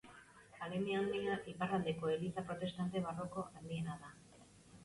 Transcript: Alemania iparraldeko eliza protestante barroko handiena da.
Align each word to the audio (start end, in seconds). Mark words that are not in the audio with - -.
Alemania 0.67 1.35
iparraldeko 1.53 2.11
eliza 2.15 2.47
protestante 2.49 3.05
barroko 3.09 3.47
handiena 3.59 4.01
da. 4.09 4.15